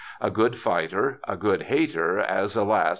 A 0.19 0.31
good 0.31 0.57
fighter, 0.57 1.19
a 1.27 1.37
good 1.37 1.61
hater, 1.61 2.17
as 2.17 2.55
alas 2.55 2.89